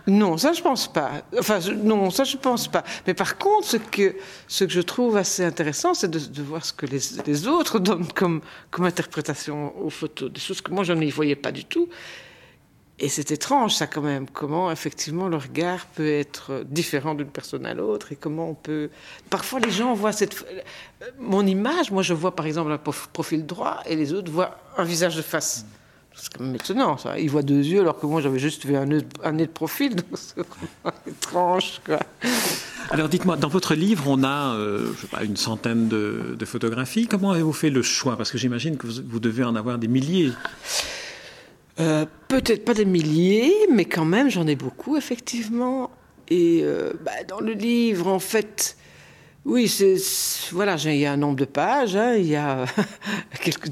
Non, 0.09 0.37
ça 0.37 0.53
je 0.53 0.61
pense 0.63 0.93
pas. 0.93 1.23
Enfin, 1.39 1.61
je- 1.61 1.71
non, 1.71 2.11
ça 2.11 2.25
je 2.25 2.37
pense 2.37 2.67
pas. 2.67 2.83
Mais 3.07 3.15
par 3.15 3.39
contre, 3.39 3.69
ce 3.69 3.77
que, 3.77 4.17
ce 4.49 4.65
que 4.65 4.73
je 4.73 4.81
trouve 4.81 5.17
assez 5.17 5.45
intéressant, 5.45 5.95
c'est 5.95 6.11
de, 6.11 6.19
de 6.19 6.43
voir 6.43 6.65
ce 6.65 6.73
que 6.73 6.87
les, 6.87 6.99
les 7.25 7.47
autres 7.47 7.79
donnent 7.79 8.09
comme, 8.13 8.41
comme 8.73 8.85
interprétation 8.85 9.73
aux 9.81 9.91
photos. 9.91 10.33
Des 10.33 10.41
choses 10.41 10.61
que 10.61 10.73
moi 10.73 10.83
je 10.83 10.93
n'y 10.93 11.11
voyais 11.13 11.37
pas 11.37 11.53
du 11.53 11.65
tout. 11.65 11.89
Et 13.05 13.09
c'est 13.09 13.33
étrange, 13.33 13.75
ça, 13.75 13.89
quand 13.89 14.01
même. 14.01 14.27
Comment, 14.33 14.71
effectivement, 14.71 15.27
le 15.29 15.37
regard 15.37 15.87
peut 15.87 16.09
être 16.09 16.63
différent 16.71 17.17
d'une 17.17 17.27
personne 17.27 17.67
à 17.67 17.75
l'autre 17.75 18.13
et 18.13 18.17
comment 18.17 18.49
on 18.51 18.55
peut. 18.55 18.91
Parfois, 19.29 19.59
les 19.59 19.73
gens 19.73 19.93
voient 19.93 20.13
cette. 20.13 20.47
Mon 21.19 21.45
image, 21.45 21.91
moi, 21.91 22.05
je 22.05 22.15
vois 22.15 22.37
par 22.37 22.47
exemple 22.47 22.71
un 22.71 22.79
prof- 22.79 23.09
profil 23.13 23.45
droit 23.45 23.81
et 23.87 23.97
les 23.97 24.13
autres 24.13 24.31
voient 24.31 24.57
un 24.79 24.85
visage 24.85 25.17
de 25.17 25.23
face. 25.23 25.67
C'est 26.15 26.33
quand 26.33 26.45
même 26.45 26.55
étonnant, 26.55 26.97
ça. 26.97 27.19
Ils 27.19 27.29
voient 27.29 27.43
deux 27.43 27.65
yeux 27.65 27.81
alors 27.81 27.99
que 27.99 28.07
moi, 28.07 28.21
j'avais 28.21 28.39
juste 28.39 28.65
vu 28.67 28.77
un 28.77 28.85
nez, 28.87 28.99
un 29.25 29.33
nez 29.33 29.47
de 29.47 29.51
profil. 29.51 29.97
Donc, 29.97 30.07
c'est 30.15 30.37
vraiment 30.37 30.97
étrange, 31.05 31.81
quoi. 31.85 31.99
Alors 32.91 33.09
dites-moi, 33.09 33.37
dans 33.37 33.49
votre 33.49 33.75
livre, 33.75 34.05
on 34.07 34.23
a 34.23 34.55
euh, 34.55 34.93
je 34.95 35.01
sais 35.01 35.07
pas, 35.09 35.25
une 35.25 35.37
centaine 35.37 35.89
de, 35.89 36.37
de 36.39 36.45
photographies. 36.45 37.09
Comment 37.09 37.33
avez-vous 37.33 37.53
fait 37.53 37.71
le 37.71 37.83
choix? 37.83 38.17
Parce 38.17 38.31
que 38.31 38.39
j'imagine 38.39 38.77
que 38.77 38.87
vous, 38.87 39.03
vous 39.09 39.19
devez 39.21 39.43
en 39.43 39.57
avoir 39.57 39.79
des 39.79 39.89
milliers. 39.89 40.31
Euh, 41.83 42.07
Peut-être 42.29 42.65
pas 42.65 42.75
des 42.75 42.85
milliers, 42.87 43.53
mais 43.71 43.85
quand 43.85 44.05
même, 44.05 44.31
j'en 44.31 44.47
ai 44.47 44.57
beaucoup, 44.57 44.97
effectivement. 44.97 45.91
Et 46.29 46.61
euh, 46.63 46.93
bah, 47.05 47.13
dans 47.29 47.41
le 47.41 47.53
livre, 47.53 48.09
en 48.09 48.19
fait, 48.19 48.77
oui, 49.45 49.69
c'est 49.69 49.97
voilà, 50.53 50.77
il 50.77 50.97
y 50.97 51.05
a 51.05 51.13
un 51.13 51.17
nombre 51.17 51.37
de 51.37 51.45
pages, 51.45 51.97
hein, 51.97 52.15
il 52.15 52.27
y 52.27 52.37
a 52.37 52.65
quelques. 53.43 53.69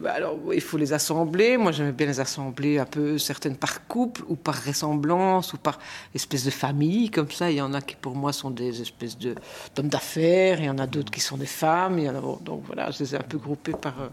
bah, 0.00 0.12
alors, 0.14 0.38
il 0.52 0.60
faut 0.62 0.78
les 0.78 0.92
assembler. 0.92 1.58
Moi, 1.58 1.72
j'aimais 1.72 1.92
bien 1.92 2.06
les 2.06 2.18
assembler 2.18 2.78
un 2.78 2.86
peu, 2.86 3.18
certaines 3.18 3.56
par 3.56 3.86
couple 3.86 4.22
ou 4.28 4.34
par 4.34 4.64
ressemblance 4.64 5.52
ou 5.52 5.58
par 5.58 5.78
espèce 6.14 6.44
de 6.44 6.50
famille, 6.50 7.10
comme 7.10 7.30
ça. 7.30 7.50
Il 7.50 7.58
y 7.58 7.60
en 7.60 7.74
a 7.74 7.82
qui, 7.82 7.96
pour 7.96 8.16
moi, 8.16 8.32
sont 8.32 8.50
des 8.50 8.80
espèces 8.80 9.18
de 9.18 9.34
d'hommes 9.76 9.88
d'affaires. 9.88 10.58
Il 10.58 10.64
y 10.64 10.70
en 10.70 10.78
a 10.78 10.86
d'autres 10.86 11.12
qui 11.12 11.20
sont 11.20 11.36
des 11.36 11.46
femmes. 11.46 11.98
Il 11.98 12.06
y 12.06 12.08
en 12.08 12.16
a, 12.16 12.20
donc 12.20 12.62
voilà, 12.66 12.90
je 12.90 13.00
les 13.00 13.14
ai 13.14 13.18
un 13.18 13.22
peu 13.22 13.36
groupés 13.36 13.72
par 13.72 14.00
euh, 14.00 14.08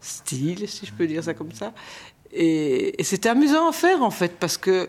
style, 0.00 0.66
si 0.68 0.86
je 0.86 0.92
peux 0.92 1.06
dire 1.06 1.22
ça 1.22 1.34
comme 1.34 1.52
ça. 1.52 1.72
Et, 2.38 3.00
et 3.00 3.04
c'était 3.04 3.30
amusant 3.30 3.68
à 3.68 3.72
faire, 3.72 4.02
en 4.02 4.10
fait, 4.10 4.38
parce 4.38 4.58
que 4.58 4.88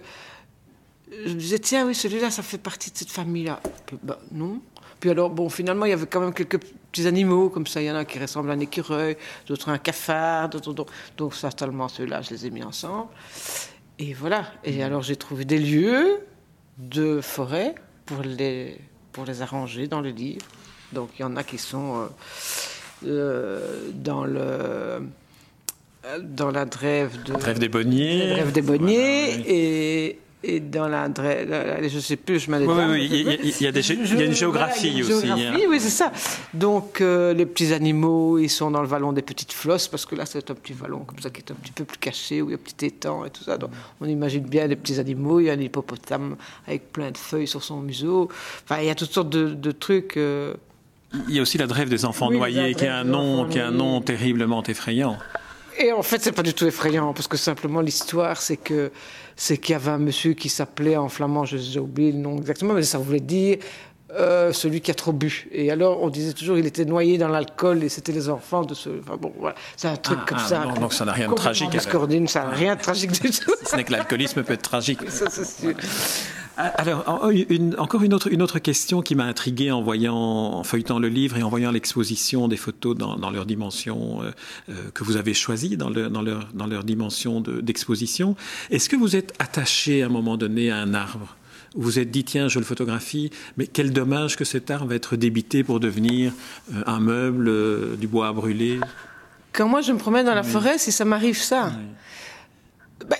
je 1.10 1.34
me 1.34 1.40
disais, 1.40 1.60
tiens, 1.60 1.88
oui, 1.88 1.96
celui-là, 1.96 2.30
ça 2.30 2.44
fait 2.44 2.58
partie 2.58 2.92
de 2.92 2.98
cette 2.98 3.12
famille-là. 3.12 3.62
Bah, 4.04 4.20
non. 4.32 4.60
Puis 5.00 5.10
alors, 5.10 5.30
bon, 5.30 5.48
finalement, 5.48 5.86
il 5.86 5.90
y 5.90 5.94
avait 5.94 6.08
quand 6.08 6.20
même 6.20 6.34
quelques 6.34 6.60
petits 6.60 7.08
animaux, 7.08 7.50
comme 7.50 7.66
ça. 7.66 7.82
Il 7.82 7.86
y 7.86 7.92
en 7.92 7.96
a 7.96 8.04
qui 8.04 8.20
ressemble 8.20 8.52
à 8.52 8.54
un 8.54 8.60
écureuil, 8.60 9.16
d'autres 9.48 9.70
à 9.70 9.74
un 9.74 9.78
cafard, 9.78 10.50
d'autres. 10.50 10.74
Donc, 10.74 10.90
donc 11.16 11.36
certainement, 11.36 11.88
ceux-là, 11.88 12.22
je 12.22 12.32
les 12.32 12.48
ai 12.48 12.50
mis 12.50 12.64
ensemble. 12.64 13.08
Et 14.00 14.14
voilà. 14.14 14.52
Et 14.66 14.84
alors, 14.84 15.02
j'ai 15.02 15.16
trouvé 15.16 15.46
des 15.46 15.60
lieux 15.60 16.20
de 16.78 17.22
forêt 17.22 17.76
pour 18.06 18.24
les, 18.24 18.78
pour 19.14 19.26
les 19.26 19.42
arranger 19.42 19.88
dans 19.88 20.02
le 20.02 20.10
livre. 20.10 20.46
Donc, 20.92 21.12
il 21.18 21.22
y 21.22 21.26
en 21.26 21.36
a 21.38 21.44
qui 21.44 21.58
sont 21.58 22.02
euh, 22.02 22.08
euh, 23.06 23.90
dans 23.94 24.26
le 24.26 25.08
dans 26.24 26.52
la 26.52 26.66
drève 26.66 27.12
de 27.24 27.34
Trêve 27.34 27.60
des 27.60 27.70
bonniers. 27.70 28.28
la 28.28 28.34
drève 28.36 28.52
des 28.52 28.62
bonniers 28.62 29.26
Voilà, 29.28 29.38
oui. 29.38 29.44
et, 29.48 30.20
et 30.44 30.60
dans 30.60 30.88
la 30.88 31.10
drève, 31.10 31.82
je 31.88 32.00
sais 32.00 32.16
plus, 32.16 32.40
je 32.40 32.52
m'en 32.52 32.58
Oui, 32.60 32.66
oui, 32.68 32.84
oui, 32.92 33.10
il 33.12 33.22
y 33.28 33.30
a- 33.30 33.34
il 33.42 33.62
y 33.62 33.68
a 33.68 33.72
des 33.72 33.92
il 33.92 34.18
y 34.18 34.22
a 34.22 34.26
une 34.26 34.34
géographie 34.34 34.90
voilà, 34.90 34.94
il 34.94 34.98
y 34.98 35.02
a 35.02 35.06
une 35.10 35.14
aussi, 35.18 35.28
géographie, 35.28 35.64
hein. 35.64 35.68
oui, 35.70 35.80
c'est 35.80 35.90
ça. 35.90 36.12
Donc 36.54 37.02
euh, 37.02 37.34
les 37.34 37.46
petits 37.46 37.74
animaux, 37.74 38.38
ils 38.38 38.50
sont 38.50 38.72
dans 38.72 38.82
le 38.82 38.88
vallon 38.88 39.12
des 39.14 39.22
petites 39.24 39.52
flosses 39.52 39.88
parce 39.88 40.06
que 40.06 40.16
là 40.16 40.26
c'est 40.26 40.50
un 40.50 40.54
petit 40.56 40.74
vallon 40.74 41.00
comme 41.00 41.20
ça 41.20 41.30
qui 41.30 41.42
est 41.42 41.52
un 41.52 41.56
petit 41.56 41.72
peu 41.72 41.84
plus 41.86 41.98
caché 41.98 42.42
où 42.42 42.50
il 42.50 42.52
y 42.52 42.56
a 42.56 42.58
un 42.58 42.62
petit 42.64 42.86
étang 42.86 43.26
et 43.26 43.30
tout 43.30 43.44
ça. 43.44 43.58
Donc 43.58 43.72
on 44.00 44.06
imagine 44.08 44.44
bien 44.44 44.68
les 44.68 44.76
petits 44.76 45.00
animaux. 45.00 45.40
Il 45.40 45.46
y 45.48 45.50
a 45.50 45.54
un 45.54 45.60
hippopotame 45.60 46.38
avec 46.68 46.92
plein 46.94 47.12
de 47.12 47.18
feuilles 47.18 47.48
sur 47.48 47.64
son 47.64 47.82
museau. 47.82 48.30
Enfin, 48.64 48.82
il 48.82 48.88
y 48.88 48.90
a 48.92 48.96
toutes 48.96 49.12
sortes 49.12 49.30
de, 49.30 49.48
de 49.50 49.72
trucs. 49.72 50.16
euh, 50.18 50.54
Il 51.28 51.36
y 51.36 51.40
a 51.40 51.42
aussi 51.42 51.58
la 51.58 51.68
drève 51.68 51.90
des 51.90 52.06
enfants 52.06 52.30
Oui, 52.30 52.38
noyés, 52.38 52.76
qui 52.76 52.86
a 52.86 52.98
un 53.00 53.04
drève 53.04 53.12
nom, 53.12 53.46
qui 53.50 53.60
a 53.60 53.68
un 53.68 53.72
nom 53.72 54.00
terriblement 54.02 54.62
effrayant. 54.64 55.18
Et 55.80 55.92
en 55.92 56.02
fait, 56.02 56.22
c'est 56.22 56.32
pas 56.32 56.44
du 56.44 56.54
tout 56.54 56.66
effrayant, 56.66 57.14
parce 57.14 57.28
que 57.28 57.38
simplement 57.38 57.82
l'histoire, 57.82 58.42
c'est 58.42 58.58
que 58.58 58.92
c'est 59.36 59.58
qu'il 59.58 59.74
y 59.74 59.76
avait 59.76 59.92
un 59.92 60.00
monsieur 60.00 60.34
qui 60.34 60.50
s'appelait 60.50 60.98
en 60.98 61.08
flamand, 61.10 61.46
je- 61.46 61.58
j'ai 61.58 61.80
oublié 61.80 62.12
le 62.12 62.18
nom 62.18 62.38
exactement, 62.38 62.74
mais 62.74 62.82
ça 62.84 62.98
voulait 62.98 63.20
dire 63.20 63.58
euh, 64.14 64.54
celui 64.54 64.82
qui 64.82 64.90
a 64.92 64.94
trop 64.94 65.12
bu. 65.12 65.48
Et 65.52 65.70
alors, 65.72 66.02
on 66.02 66.10
disait 66.10 66.34
toujours, 66.34 66.58
il 66.58 66.66
était 66.66 66.86
noyé 66.86 67.18
dans 67.18 67.28
l'alcool, 67.28 67.84
et 67.84 67.90
c'était 67.90 68.12
les 68.14 68.30
enfants 68.30 68.64
de 68.64 68.74
ce. 68.74 68.90
Enfin 69.02 69.18
bon, 69.18 69.34
voilà, 69.40 69.56
c'est 69.76 69.88
un 69.90 69.98
truc 69.98 70.20
Ah, 70.22 70.26
comme 70.28 70.38
ah, 70.42 70.48
ça. 70.48 70.64
donc- 70.64 70.80
donc 70.80 70.94
ça 70.94 71.06
n'a 71.06 71.12
rien 71.14 71.28
de 71.30 71.34
tragique, 71.36 71.68
alors. 71.70 71.80
discordine, 71.82 72.28
ça 72.28 72.44
n'a 72.44 72.50
rien 72.52 72.76
de 72.76 72.82
tragique 72.82 73.12
du 73.12 73.30
tout. 73.32 73.52
Ce 73.66 73.76
n'est 73.76 73.84
que 73.84 73.92
l'alcoolisme 73.92 74.44
peut 74.44 74.54
être 74.54 74.62
tragique. 74.62 75.00
Ça, 75.10 75.26
c'est 75.30 75.46
sûr. 75.46 75.76
Alors, 76.58 77.04
en- 77.08 77.30
une- 77.30 77.76
encore 77.78 78.02
une 78.02 78.16
autre, 78.16 78.30
une 78.32 78.42
autre 78.42 78.58
question 78.58 79.02
qui 79.04 79.14
m'a 79.14 79.26
intrigué 79.26 79.70
en 79.70 79.84
voyant, 79.84 80.16
en 80.16 80.64
feuilletant 80.64 80.98
le 80.98 81.08
livre 81.08 81.38
et 81.38 81.44
en 81.44 81.50
voyant 81.50 81.70
l'exposition 81.70 82.48
des 82.48 82.58
photos 82.58 82.98
dans, 82.98 83.16
dans 83.16 83.30
leur 83.30 83.46
dimension 83.46 84.24
euh, 84.24 84.32
euh, 84.70 84.74
que 84.96 85.04
vous 85.04 85.18
avez 85.18 85.36
choisies, 85.36 85.78
dans, 85.78 85.92
leur- 85.92 86.10
dans, 86.10 86.24
leur, 86.24 86.48
dans 86.56 86.66
leur 86.66 86.84
dimension 86.84 87.42
de- 87.42 87.62
d'exposition. 87.62 88.36
Est-ce 88.72 88.90
que 88.90 88.96
vous 88.96 89.16
êtes 89.16 89.34
attaché 89.38 90.02
à 90.02 90.08
un 90.08 90.10
moment 90.10 90.36
donné 90.36 90.72
à 90.72 90.78
un 90.78 90.96
arbre? 90.96 91.36
Vous 91.78 91.84
vous 91.84 92.00
êtes 92.00 92.10
dit, 92.10 92.24
tiens, 92.24 92.48
je 92.48 92.58
le 92.58 92.66
photographie, 92.66 93.30
mais 93.56 93.68
quel 93.68 93.94
dommage 93.94 94.36
que 94.36 94.44
cet 94.44 94.72
arbre 94.72 94.88
va 94.88 94.96
être 94.96 95.16
débité 95.16 95.64
pour 95.64 95.80
devenir 95.80 96.34
euh, 96.74 96.82
un 96.88 97.00
meuble, 97.00 97.48
euh, 97.48 97.96
du 97.96 98.08
bois 98.08 98.30
à 98.30 98.34
brûler. 98.34 98.80
Quand 99.54 99.68
moi 99.68 99.82
je 99.82 99.92
me 99.92 100.00
promène 100.00 100.26
dans 100.26 100.34
la 100.34 100.42
forêt, 100.42 100.80
si 100.80 100.92
ça 100.92 101.06
m'arrive 101.06 101.38
ça, 101.38 101.72
ben, 103.08 103.18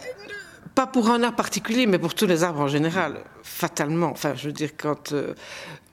pas 0.74 0.88
pour 0.88 1.12
un 1.12 1.22
arbre 1.22 1.38
particulier, 1.38 1.86
mais 1.86 2.00
pour 2.00 2.16
tous 2.16 2.26
les 2.26 2.44
arbres 2.44 2.62
en 2.62 2.68
général, 2.68 3.20
fatalement. 3.44 4.10
Enfin, 4.10 4.34
je 4.36 4.48
veux 4.48 4.54
dire, 4.54 4.72
quand. 4.76 5.12
Euh, 5.12 5.36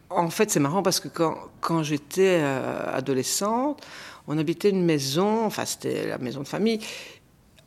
en 0.08 0.30
fait, 0.30 0.50
c'est 0.50 0.60
marrant 0.60 0.82
parce 0.82 1.00
que 1.00 1.08
quand, 1.08 1.36
quand 1.60 1.82
j'étais 1.82 2.40
adolescente, 2.40 3.84
on 4.28 4.38
habitait 4.38 4.70
une 4.70 4.84
maison, 4.84 5.44
enfin, 5.44 5.64
c'était 5.66 6.06
la 6.06 6.18
maison 6.18 6.40
de 6.40 6.48
famille. 6.48 6.78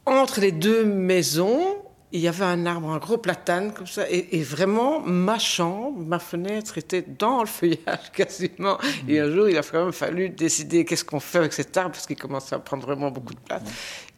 Entre 0.05 0.39
les 0.39 0.53
deux 0.53 0.85
maisons, 0.85 1.75
il 2.13 2.21
y 2.21 2.27
avait 2.29 2.45
un 2.45 2.65
arbre, 2.65 2.89
un 2.89 2.99
gros 2.99 3.17
platane 3.17 3.73
comme 3.73 3.85
ça, 3.87 4.09
et, 4.09 4.41
vraiment 4.41 5.01
ma 5.01 5.39
chambre, 5.39 5.99
ma 5.99 6.19
fenêtre 6.19 6.77
était 6.77 7.01
dans 7.01 7.41
le 7.41 7.47
feuillage 7.47 8.11
quasiment. 8.13 8.77
Et 9.09 9.19
un 9.19 9.29
jour, 9.29 9.49
il 9.49 9.57
a 9.57 9.61
quand 9.61 9.83
même 9.83 9.93
fallu 9.93 10.29
décider 10.29 10.85
qu'est-ce 10.85 11.03
qu'on 11.03 11.19
fait 11.19 11.39
avec 11.39 11.51
cet 11.51 11.75
arbre 11.75 11.91
parce 11.91 12.07
qu'il 12.07 12.15
commençait 12.15 12.55
à 12.55 12.59
prendre 12.59 12.85
vraiment 12.85 13.11
beaucoup 13.11 13.33
de 13.33 13.39
place. 13.39 13.61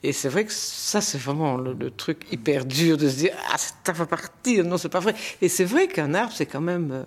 Et 0.03 0.13
c'est 0.13 0.29
vrai 0.29 0.46
que 0.46 0.53
ça, 0.53 1.01
c'est 1.01 1.17
vraiment 1.17 1.58
le, 1.58 1.89
truc 1.89 2.27
hyper 2.31 2.63
dur 2.65 2.96
de 2.96 3.10
se 3.10 3.15
dire 3.15 3.34
ah 3.51 3.58
ça 3.58 3.91
va 3.91 4.05
partir, 4.05 4.63
non 4.63 4.77
c'est 4.77 4.89
pas 4.89 5.00
vrai. 5.00 5.15
Et 5.41 5.50
c'est 5.50 5.65
vrai 5.65 5.88
qu'un 5.88 6.13
arbre, 6.13 6.34
c'est 6.36 6.46
quand 6.46 6.62
même, 6.62 6.91
euh, 6.91 7.03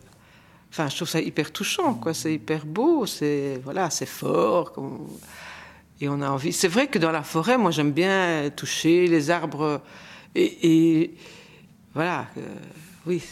enfin 0.70 0.88
je 0.88 0.96
trouve 0.96 1.08
ça 1.08 1.20
hyper 1.20 1.52
touchant, 1.52 1.94
quoi. 1.94 2.12
C'est 2.12 2.34
hyper 2.34 2.66
beau, 2.66 3.06
c'est 3.06 3.60
voilà, 3.62 3.88
c'est 3.90 4.06
fort. 4.06 4.72
Et 6.00 6.08
on 6.08 6.20
a 6.20 6.28
envie. 6.28 6.52
C'est 6.52 6.66
vrai 6.66 6.88
que 6.88 6.98
dans 6.98 7.12
la 7.12 7.22
forêt, 7.22 7.56
moi 7.56 7.70
j'aime 7.70 7.92
bien 7.92 8.50
toucher 8.56 9.06
les 9.06 9.30
arbres. 9.30 9.80
Et, 10.34 11.14
voilà, 11.94 12.26
euh, 12.38 12.40
oui, 13.06 13.22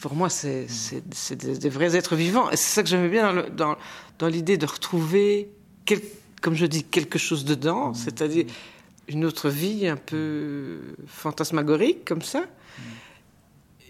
pour 0.00 0.14
moi, 0.14 0.28
c'est 0.28 0.66
des, 1.36 1.68
vrais 1.68 1.96
êtres 1.96 2.16
vivants. 2.16 2.50
Et 2.50 2.56
c'est 2.56 2.74
ça 2.74 2.82
que 2.82 2.88
j'aimais 2.88 3.08
bien 3.08 3.44
dans, 3.56 3.76
dans, 4.18 4.28
l'idée 4.28 4.56
de 4.56 4.66
retrouver, 4.66 5.50
comme 6.40 6.54
je 6.54 6.66
dis, 6.66 6.84
quelque 6.84 7.18
chose 7.18 7.44
dedans, 7.44 7.94
c'est-à-dire 7.94 8.46
une 9.08 9.24
autre 9.24 9.48
vie 9.48 9.86
un 9.86 9.96
peu 9.96 10.78
fantasmagorique, 11.06 12.04
comme 12.04 12.22
ça. 12.22 12.44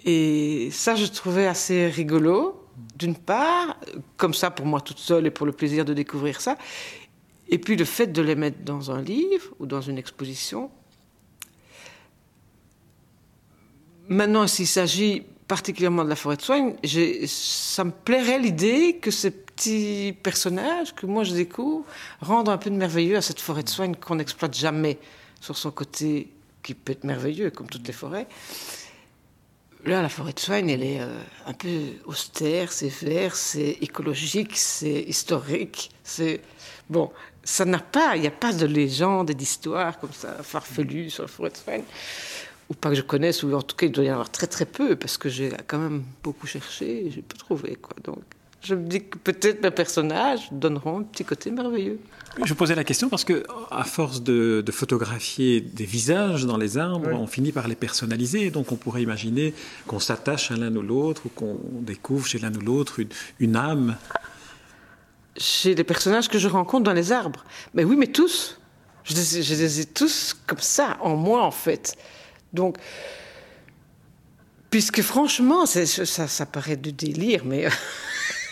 Et 0.05 0.71
ça, 0.73 0.97
je 0.97 1.07
trouvais 1.07 1.47
assez 1.47 1.87
rigolo, 1.87 2.67
d'une 2.97 3.17
part, 3.17 3.79
comme 4.17 4.35
ça 4.35 4.50
pour 4.50 4.67
moi 4.67 4.81
toute 4.81 4.99
seule 4.99 5.26
et 5.26 5.31
pour 5.31 5.47
le 5.47 5.52
plaisir 5.52 5.85
de 5.85 5.93
découvrir 5.93 6.40
ça. 6.40 6.57
Et 7.49 7.59
puis 7.59 7.76
le 7.76 7.85
fait 7.85 8.07
de 8.07 8.23
les 8.23 8.35
mettre 8.35 8.61
dans 8.64 8.90
un 8.90 9.02
livre 9.02 9.49
ou 9.59 9.67
dans 9.67 9.81
une 9.81 9.99
exposition, 9.99 10.71
Maintenant, 14.11 14.49
s'il 14.49 14.67
s'agit 14.67 15.23
particulièrement 15.47 16.05
de 16.05 16.09
la 16.09 16.17
forêt 16.17 16.37
de 16.37 16.43
soigne, 16.43 16.75
ça 17.26 17.85
me 17.85 17.93
plairait 17.93 18.40
l'idée 18.40 18.99
que 19.00 19.12
ces 19.12 19.31
petits 19.31 20.12
personnages 20.21 20.93
que 20.97 21.07
moi 21.07 21.23
je 21.23 21.33
découvre 21.33 21.85
rendent 22.21 22.49
un 22.49 22.59
peu 22.59 22.71
de 22.71 22.75
merveilleux 22.75 23.17
à 23.17 23.23
cette 23.23 23.40
forêt 23.40 23.62
de 23.62 23.69
soigne 23.69 23.95
qu'on 23.95 24.17
n'exploite 24.17 24.57
jamais 24.57 24.99
sur 25.40 25.57
son 25.57 25.71
côté 25.71 26.29
qui 26.64 26.75
peut 26.75 26.90
être 26.90 27.05
merveilleux 27.05 27.50
comme 27.50 27.69
toutes 27.69 27.87
les 27.87 27.93
forêts. 27.93 28.26
Là, 29.85 30.02
la 30.02 30.09
forêt 30.09 30.33
de 30.33 30.40
soigne, 30.40 30.69
elle 30.71 30.83
est 30.83 31.00
euh, 31.00 31.23
un 31.47 31.55
peu 31.55 31.69
austère, 32.05 32.73
c'est 32.73 32.93
vert, 33.02 33.37
c'est 33.37 33.79
écologique, 33.81 34.57
c'est 34.57 35.02
historique, 35.02 35.90
bon. 36.88 37.11
Ça 37.43 37.64
n'a 37.64 37.79
pas, 37.79 38.17
il 38.17 38.21
n'y 38.21 38.26
a 38.26 38.33
pas 38.33 38.52
de 38.52 38.67
légende 38.67 39.31
et 39.31 39.35
d'histoire 39.35 39.99
comme 39.99 40.12
ça 40.12 40.43
farfelue 40.43 41.09
sur 41.09 41.23
la 41.23 41.29
forêt 41.29 41.50
de 41.50 41.57
soigne 41.57 41.85
ou 42.70 42.74
pas 42.74 42.88
que 42.88 42.94
je 42.94 43.02
connaisse, 43.02 43.42
ou 43.42 43.52
en 43.52 43.62
tout 43.62 43.76
cas 43.76 43.86
il 43.86 43.92
doit 43.92 44.04
y 44.04 44.10
en 44.10 44.14
avoir 44.14 44.30
très 44.30 44.46
très 44.46 44.64
peu, 44.64 44.96
parce 44.96 45.18
que 45.18 45.28
j'ai 45.28 45.50
quand 45.66 45.78
même 45.78 46.04
beaucoup 46.22 46.46
cherché 46.46 47.06
et 47.06 47.10
j'ai 47.10 47.22
pas 47.22 47.36
trouvé. 47.36 47.76
Quoi. 47.76 47.96
Donc 48.04 48.22
je 48.62 48.74
me 48.74 48.86
dis 48.86 49.02
que 49.02 49.16
peut-être 49.18 49.62
mes 49.62 49.70
personnages 49.70 50.48
donneront 50.52 51.00
un 51.00 51.02
petit 51.02 51.24
côté 51.24 51.50
merveilleux. 51.50 51.98
Je 52.44 52.54
posais 52.54 52.74
la 52.74 52.84
question 52.84 53.08
parce 53.08 53.24
que, 53.24 53.42
à 53.70 53.84
force 53.84 54.22
de, 54.22 54.62
photographier 54.70 55.60
des 55.60 55.84
visages 55.84 56.44
dans 56.46 56.58
les 56.58 56.78
arbres, 56.78 57.10
on 57.12 57.26
finit 57.26 57.52
par 57.52 57.66
les 57.66 57.74
personnaliser. 57.74 58.50
Donc, 58.50 58.70
on 58.70 58.76
pourrait 58.76 59.02
imaginer 59.02 59.52
qu'on 59.86 59.98
s'attache 59.98 60.50
à 60.50 60.56
l'un 60.56 60.74
ou 60.76 60.82
l'autre, 60.82 61.22
ou 61.26 61.28
qu'on 61.30 61.58
découvre 61.80 62.26
chez 62.26 62.38
l'un 62.38 62.54
ou 62.54 62.60
l'autre 62.60 63.00
une, 63.40 63.56
âme. 63.56 63.96
Chez 65.36 65.74
les 65.74 65.84
personnages 65.84 66.28
que 66.28 66.38
je 66.38 66.46
rencontre 66.46 66.84
dans 66.84 66.92
les 66.92 67.12
arbres. 67.12 67.44
Mais 67.74 67.82
oui, 67.82 67.96
mais 67.96 68.08
tous. 68.08 68.60
Je 69.04 69.14
je 69.14 69.54
les 69.54 69.80
ai 69.80 69.86
tous 69.86 70.36
comme 70.46 70.60
ça, 70.60 70.98
en 71.00 71.16
moi, 71.16 71.42
en 71.42 71.50
fait. 71.50 71.96
Donc, 72.52 72.76
puisque 74.71 75.02
franchement, 75.02 75.66
ça, 75.66 75.87
ça 75.87 76.47
paraît 76.47 76.76
du 76.76 76.92
délire, 76.92 77.45
mais 77.45 77.69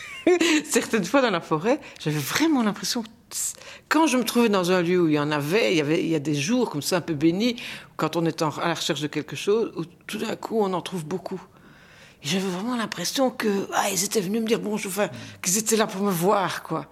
certaines 0.65 1.05
fois 1.05 1.23
dans 1.23 1.31
la 1.31 1.41
forêt, 1.41 1.81
j'avais 2.01 2.19
vraiment 2.19 2.63
l'impression 2.63 3.05
quand 3.89 4.07
je 4.07 4.17
me 4.17 4.25
trouvais 4.25 4.49
dans 4.49 4.71
un 4.71 4.83
lieu 4.83 5.01
où 5.01 5.09
il 5.09 5.15
y 5.15 5.19
en 5.19 5.31
avait, 5.31 5.73
il 5.73 5.79
y 5.79 5.81
avait, 5.81 6.03
il 6.03 6.09
y 6.09 6.15
a 6.15 6.21
des 6.21 6.35
jours 6.35 6.71
comme 6.71 6.83
ça 6.83 6.99
un 6.99 7.01
peu 7.01 7.15
bénis, 7.15 7.57
quand 7.97 8.17
on 8.17 8.25
est 8.25 8.43
à 8.43 8.51
la 8.59 8.75
recherche 8.75 9.01
de 9.01 9.07
quelque 9.07 9.37
chose, 9.37 9.73
où 9.77 9.85
tout 10.07 10.19
d'un 10.19 10.37
coup 10.37 10.59
on 10.61 10.73
en 10.73 10.81
trouve 10.81 11.05
beaucoup. 11.05 11.41
J'avais 12.21 12.49
vraiment 12.49 12.77
l'impression 12.77 13.31
que 13.31 13.69
ah, 13.75 13.91
ils 13.91 14.05
étaient 14.05 14.21
venus 14.21 14.43
me 14.43 14.47
dire 14.47 14.61
bonjour, 14.61 14.91
enfin, 14.91 15.09
qu'ils 15.43 15.59
étaient 15.59 15.77
là 15.77 15.87
pour 15.87 16.03
me 16.03 16.11
voir, 16.11 16.63
quoi. 16.63 16.87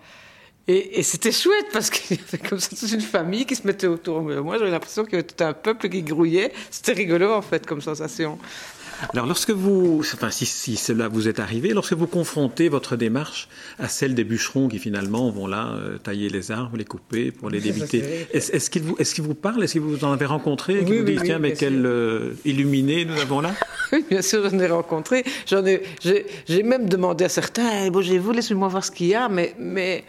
Et, 0.69 1.03
c'était 1.05 1.31
chouette 1.31 1.67
parce 1.73 1.91
qu'il 1.91 2.17
y 2.17 2.21
avait 2.21 2.39
comme 2.39 2.59
ça 2.59 2.71
toute 2.75 2.91
une 2.91 3.01
famille 3.01 3.47
qui 3.47 3.55
se 3.55 3.67
mettait 3.67 3.87
autour 3.87 4.23
de 4.23 4.41
moi. 4.41 4.59
J'avais 4.59 4.73
l'impression 4.73 5.05
qu'il 5.05 5.13
y 5.13 5.17
avait 5.17 5.27
tout 5.27 5.45
un 5.45 5.53
peuple 5.53 5.89
qui 5.89 6.03
grouillait. 6.03 6.53
C'était 6.71 6.93
rigolo 6.93 7.33
en 7.33 7.43
fait 7.43 7.65
comme 7.67 7.81
sensation. 7.81 8.39
Alors, 9.13 9.27
lorsque 9.27 9.51
vous, 9.51 10.01
enfin, 10.15 10.31
si, 10.31 10.77
cela 10.77 11.09
vous 11.09 11.29
est 11.29 11.39
arrivé, 11.39 11.71
lorsque 11.71 11.93
vous 11.93 12.07
confrontez 12.07 12.69
votre 12.69 12.97
démarche 12.97 13.49
à 13.79 13.89
celle 13.89 14.15
des 14.15 14.25
bûcherons 14.25 14.69
qui 14.69 14.79
finalement 14.79 15.31
vont 15.31 15.47
là 15.47 15.75
euh, 15.75 15.99
tailler 15.99 16.31
les 16.31 16.51
arbres, 16.51 16.77
les 16.77 16.85
couper 16.85 17.31
pour 17.31 17.51
les 17.51 17.61
débiter, 17.67 18.27
est-ce 18.33 18.71
qu'il 18.71 18.83
vous, 18.83 18.97
est 18.99 19.21
vous 19.21 19.35
parle 19.35 19.63
Est-ce 19.63 19.75
que 19.75 19.81
vous 19.81 20.05
en 20.05 20.13
avez 20.13 20.27
rencontré 20.27 20.85
qui 20.85 20.99
vous 20.99 21.05
dit 21.05 21.19
tiens, 21.23 21.39
mais 21.39 21.53
quel 21.53 21.85
euh, 21.85 22.33
illuminé 22.45 23.05
nous 23.05 23.19
avons 23.21 23.41
là? 23.41 23.55
Oui, 23.93 24.05
bien 24.11 24.21
sûr, 24.21 24.43
j'en 24.51 24.59
ai 24.59 24.67
rencontré. 24.67 25.23
J'en 25.49 25.65
ai, 25.65 25.81
j'ai 26.03 26.63
même 26.65 26.89
demandé 26.89 27.25
à 27.25 27.29
certains, 27.29 27.85
eh, 27.85 27.91
bon, 27.91 28.01
j'ai 28.01 28.19
vous 28.19 28.33
laissez-moi 28.33 28.67
voir 28.67 28.85
ce 28.85 28.91
qu'il 28.91 29.07
y 29.07 29.15
a, 29.15 29.29
mais, 29.29 29.55
mais 29.61 30.03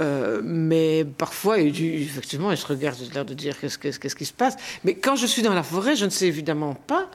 euh, 0.00 0.40
mais 0.42 1.04
parfois, 1.04 1.58
effectivement, 1.60 2.50
il 2.50 2.56
se 2.56 2.66
regarde, 2.66 2.96
j'ai 2.98 3.12
l'air 3.12 3.24
de 3.24 3.34
dire 3.34 3.58
qu'est-ce, 3.58 3.78
qui 4.14 4.24
se 4.24 4.32
passe. 4.32 4.56
Mais 4.82 4.94
quand 4.94 5.16
je 5.16 5.26
suis 5.26 5.42
dans 5.42 5.54
la 5.54 5.62
forêt, 5.62 5.96
je 5.96 6.04
ne 6.04 6.10
sais 6.10 6.26
évidemment 6.26 6.74
pas 6.74 7.08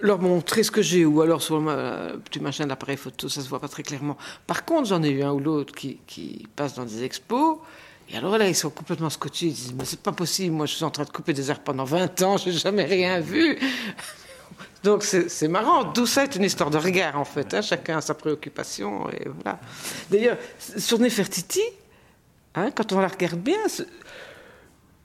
leur 0.00 0.20
montrer 0.20 0.62
ce 0.62 0.70
que 0.70 0.82
j'ai, 0.82 1.04
ou 1.04 1.22
alors 1.22 1.42
sur 1.42 1.58
le 1.58 2.18
petit 2.18 2.40
machin 2.40 2.66
d'appareil 2.66 2.96
photo, 2.96 3.28
ça 3.28 3.40
se 3.40 3.48
voit 3.48 3.58
pas 3.58 3.68
très 3.68 3.82
clairement. 3.82 4.16
Par 4.46 4.64
contre, 4.64 4.88
j'en 4.88 5.02
ai 5.02 5.10
eu 5.10 5.22
un 5.22 5.32
ou 5.32 5.40
l'autre 5.40 5.74
qui, 5.74 5.98
qui 6.06 6.46
passe 6.54 6.74
dans 6.74 6.84
des 6.84 7.02
expos, 7.02 7.56
et 8.10 8.16
alors 8.16 8.38
là, 8.38 8.48
ils 8.48 8.54
sont 8.54 8.70
complètement 8.70 9.10
scotchés. 9.10 9.46
Ils 9.46 9.54
disent, 9.54 9.74
mais 9.76 9.84
c'est 9.84 10.00
pas 10.00 10.12
possible, 10.12 10.54
moi 10.54 10.66
je 10.66 10.74
suis 10.74 10.84
en 10.84 10.90
train 10.90 11.04
de 11.04 11.10
couper 11.10 11.32
des 11.32 11.50
arbres 11.50 11.62
pendant 11.62 11.84
20 11.84 12.22
ans, 12.22 12.36
j'ai 12.36 12.52
jamais 12.52 12.84
rien 12.84 13.20
vu. 13.20 13.58
Donc 14.84 15.02
c'est 15.02 15.48
marrant, 15.48 15.92
ça 16.06 16.24
est 16.24 16.36
une 16.36 16.44
histoire 16.44 16.70
de 16.70 16.78
regard 16.78 17.18
en 17.18 17.24
fait, 17.24 17.52
hein. 17.54 17.62
chacun 17.62 17.98
a 17.98 18.00
sa 18.00 18.14
préoccupation. 18.14 19.10
Et 19.10 19.28
voilà. 19.28 19.58
D'ailleurs, 20.10 20.36
sur 20.58 20.98
Nefertiti, 20.98 21.62
hein, 22.54 22.70
quand 22.70 22.92
on 22.92 23.00
la 23.00 23.08
regarde 23.08 23.40
bien, 23.40 23.58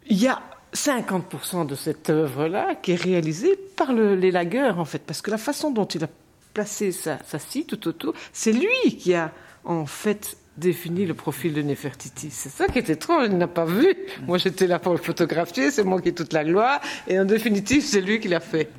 il 0.07 0.17
y 0.17 0.27
a 0.27 0.41
50% 0.73 1.65
de 1.65 1.75
cette 1.75 2.09
œuvre-là 2.09 2.75
qui 2.75 2.91
est 2.91 3.01
réalisée 3.01 3.57
par 3.75 3.93
le, 3.93 4.15
les 4.15 4.31
lagueurs 4.31 4.79
en 4.79 4.85
fait, 4.85 4.99
parce 4.99 5.21
que 5.21 5.31
la 5.31 5.37
façon 5.37 5.71
dont 5.71 5.85
il 5.85 6.03
a 6.03 6.09
placé 6.53 6.91
sa, 6.91 7.17
scie 7.39 7.65
tout 7.65 7.87
autour, 7.87 8.13
c'est 8.31 8.53
lui 8.53 8.97
qui 8.97 9.13
a 9.13 9.31
en 9.63 9.85
fait 9.85 10.37
défini 10.55 11.07
le 11.07 11.15
profil 11.15 11.53
de 11.53 11.63
Nefertiti. 11.63 12.29
C'est 12.29 12.49
ça 12.49 12.67
qui 12.67 12.77
est 12.77 12.89
étrange, 12.89 13.27
il 13.31 13.37
n'a 13.37 13.47
pas 13.47 13.65
vu. 13.65 13.95
Moi 14.27 14.37
j'étais 14.37 14.67
là 14.67 14.77
pour 14.77 14.93
le 14.93 14.99
photographier, 14.99 15.71
c'est 15.71 15.83
moi 15.83 15.99
qui 15.99 16.09
ai 16.09 16.13
toute 16.13 16.33
la 16.33 16.43
gloire, 16.43 16.79
et 17.07 17.19
en 17.19 17.25
définitive 17.25 17.83
c'est 17.83 18.01
lui 18.01 18.19
qui 18.19 18.27
l'a 18.27 18.39
fait. 18.39 18.69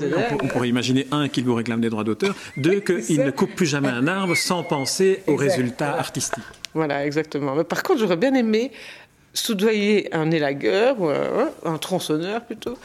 On, 0.00 0.48
pourrait 0.48 0.68
imaginer, 0.68 1.06
un, 1.10 1.28
qu'il 1.28 1.44
vous 1.44 1.54
réclame 1.54 1.80
des 1.80 1.90
droits 1.90 2.04
d'auteur, 2.04 2.34
deux, 2.56 2.80
qu'il 3.06 3.22
ne 3.22 3.30
coupe 3.30 3.54
plus 3.54 3.66
jamais 3.66 3.88
un 3.88 4.06
arbre 4.06 4.36
sans 4.36 4.62
penser 4.62 5.22
au 5.26 5.36
résultat 5.36 5.96
artistique. 5.96 6.44
Voilà, 6.74 7.06
exactement. 7.06 7.54
Mais 7.54 7.64
par 7.64 7.82
contre, 7.82 8.00
j'aurais 8.00 8.16
bien 8.16 8.34
aimé 8.34 8.72
soudoyer 9.32 10.14
un 10.14 10.30
élagueur, 10.30 11.00
ou 11.00 11.08
un, 11.08 11.78
tronçonneur 11.78 12.44
plutôt, 12.44 12.78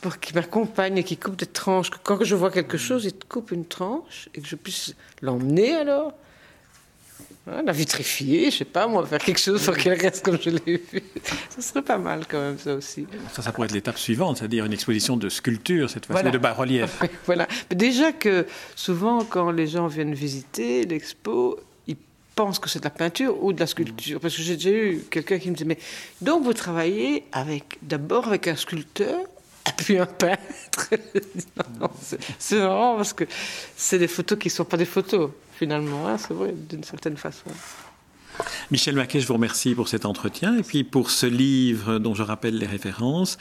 pour 0.00 0.18
qu'il 0.18 0.34
m'accompagne 0.34 0.98
et 0.98 1.04
qu'il 1.04 1.18
coupe 1.18 1.36
des 1.36 1.46
tranches. 1.46 1.90
Quand 2.02 2.22
je 2.22 2.34
vois 2.34 2.50
quelque 2.50 2.78
chose, 2.78 3.04
il 3.04 3.14
coupe 3.26 3.52
une 3.52 3.64
tranche 3.64 4.28
et 4.34 4.40
que 4.40 4.46
je 4.46 4.56
puisse 4.56 4.94
l'emmener 5.22 5.74
alors 5.74 6.12
la 7.46 7.72
vitrifier, 7.72 8.50
je 8.50 8.58
sais 8.58 8.64
pas, 8.64 8.86
moi, 8.86 9.04
faire 9.06 9.18
quelque 9.18 9.40
chose 9.40 9.64
pour 9.64 9.76
qu'elle 9.76 10.00
reste 10.00 10.24
comme 10.24 10.38
je 10.40 10.50
l'ai 10.50 10.82
vu. 10.92 11.02
Ça 11.50 11.60
serait 11.60 11.82
pas 11.82 11.98
mal 11.98 12.24
quand 12.26 12.40
même, 12.40 12.58
ça 12.58 12.74
aussi. 12.74 13.06
Ça, 13.32 13.42
ça 13.42 13.52
pourrait 13.52 13.66
être 13.66 13.74
l'étape 13.74 13.98
suivante, 13.98 14.38
c'est-à-dire 14.38 14.64
une 14.64 14.72
exposition 14.72 15.16
de 15.16 15.28
sculpture, 15.28 15.90
cette 15.90 16.06
fois-ci, 16.06 16.30
de 16.30 16.38
bas-relief. 16.38 17.02
voilà. 17.26 17.46
déjà 17.70 18.12
que 18.12 18.46
souvent, 18.74 19.24
quand 19.24 19.50
les 19.50 19.66
gens 19.66 19.88
viennent 19.88 20.14
visiter 20.14 20.86
l'expo, 20.86 21.60
ils 21.86 21.96
pensent 22.34 22.58
que 22.58 22.70
c'est 22.70 22.78
de 22.78 22.84
la 22.84 22.90
peinture 22.90 23.42
ou 23.42 23.52
de 23.52 23.60
la 23.60 23.66
sculpture. 23.66 24.20
Parce 24.20 24.34
que 24.36 24.42
j'ai 24.42 24.56
déjà 24.56 24.70
eu 24.70 25.04
quelqu'un 25.10 25.38
qui 25.38 25.50
me 25.50 25.56
dit, 25.56 25.66
mais 25.66 25.78
donc 26.22 26.44
vous 26.44 26.54
travaillez 26.54 27.24
avec, 27.32 27.78
d'abord 27.82 28.28
avec 28.28 28.48
un 28.48 28.56
sculpteur 28.56 29.18
puis 29.76 29.98
un 29.98 30.06
peintre. 30.06 30.40
c'est 32.38 32.58
marrant 32.58 32.96
parce 32.96 33.12
que 33.12 33.24
c'est 33.76 33.98
des 33.98 34.08
photos 34.08 34.38
qui 34.38 34.48
ne 34.48 34.52
sont 34.52 34.64
pas 34.64 34.76
des 34.76 34.84
photos 34.84 35.30
finalement, 35.56 36.08
hein, 36.08 36.18
c'est 36.18 36.34
vrai, 36.34 36.54
d'une 36.68 36.84
certaine 36.84 37.16
façon. 37.16 37.50
Michel 38.70 38.96
Maquet, 38.96 39.20
je 39.20 39.26
vous 39.26 39.34
remercie 39.34 39.74
pour 39.74 39.88
cet 39.88 40.06
entretien 40.06 40.56
et 40.56 40.62
puis 40.62 40.84
pour 40.84 41.10
ce 41.10 41.26
livre 41.26 41.98
dont 41.98 42.14
je 42.14 42.22
rappelle 42.22 42.58
les 42.58 42.66
références. 42.66 43.38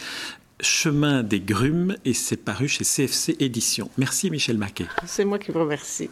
Chemin 0.60 1.24
des 1.24 1.40
Grumes 1.40 1.98
et 2.06 2.14
c'est 2.14 2.38
paru 2.38 2.68
chez 2.68 2.86
CFC 2.86 3.36
Éditions. 3.40 3.90
Merci 3.98 4.30
Michel 4.30 4.58
Maquet. 4.58 4.88
C'est 5.06 5.26
moi 5.26 5.40
qui 5.40 5.52
vous 5.52 5.60
remercie. 5.60 6.10